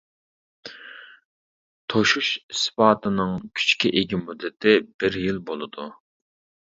[1.93, 5.87] توشۇش ئىسپاتىنىڭ كۈچكە ئىگە مۇددىتى بىر يىل بولىدۇ.